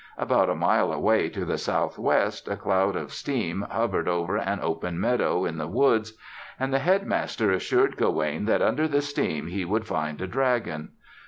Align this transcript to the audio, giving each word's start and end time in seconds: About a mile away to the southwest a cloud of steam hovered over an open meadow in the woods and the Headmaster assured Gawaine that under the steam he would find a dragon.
About 0.17 0.49
a 0.49 0.55
mile 0.55 0.91
away 0.91 1.29
to 1.29 1.45
the 1.45 1.59
southwest 1.59 2.47
a 2.47 2.55
cloud 2.57 2.95
of 2.95 3.13
steam 3.13 3.61
hovered 3.69 4.07
over 4.07 4.35
an 4.35 4.57
open 4.59 4.99
meadow 4.99 5.45
in 5.45 5.59
the 5.59 5.67
woods 5.67 6.13
and 6.59 6.73
the 6.73 6.79
Headmaster 6.79 7.51
assured 7.51 7.97
Gawaine 7.97 8.45
that 8.45 8.63
under 8.63 8.87
the 8.87 9.03
steam 9.03 9.45
he 9.45 9.63
would 9.63 9.85
find 9.85 10.19
a 10.19 10.25
dragon. 10.25 10.93